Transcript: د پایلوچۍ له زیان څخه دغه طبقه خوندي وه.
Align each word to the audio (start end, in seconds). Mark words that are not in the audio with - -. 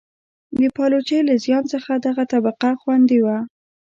د 0.59 0.61
پایلوچۍ 0.75 1.19
له 1.27 1.35
زیان 1.43 1.63
څخه 1.73 1.91
دغه 2.05 2.23
طبقه 2.33 2.69
خوندي 2.81 3.19
وه. 3.25 3.37